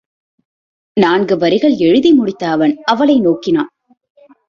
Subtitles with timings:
[0.97, 3.71] நான்கு வரிகள் எழுதிமுடித்த அவன் அவளை நோக்கினான்.